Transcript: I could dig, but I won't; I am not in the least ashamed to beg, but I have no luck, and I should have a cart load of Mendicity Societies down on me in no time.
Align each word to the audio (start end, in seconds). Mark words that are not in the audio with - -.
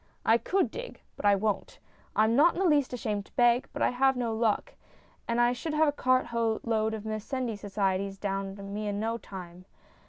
I 0.25 0.39
could 0.39 0.71
dig, 0.71 0.99
but 1.15 1.25
I 1.27 1.35
won't; 1.35 1.77
I 2.15 2.23
am 2.23 2.35
not 2.35 2.55
in 2.55 2.59
the 2.59 2.65
least 2.65 2.91
ashamed 2.91 3.27
to 3.27 3.31
beg, 3.33 3.67
but 3.71 3.83
I 3.83 3.91
have 3.91 4.15
no 4.17 4.33
luck, 4.33 4.73
and 5.27 5.39
I 5.39 5.53
should 5.53 5.75
have 5.75 5.87
a 5.87 5.91
cart 5.91 6.25
load 6.33 6.95
of 6.95 7.03
Mendicity 7.05 7.55
Societies 7.55 8.17
down 8.17 8.57
on 8.57 8.73
me 8.73 8.87
in 8.87 8.99
no 8.99 9.19
time. 9.19 9.65